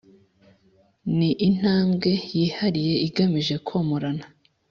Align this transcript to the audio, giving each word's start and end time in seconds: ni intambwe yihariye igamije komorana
ni 1.17 1.29
intambwe 1.47 2.11
yihariye 2.33 2.93
igamije 3.07 3.55
komorana 3.67 4.25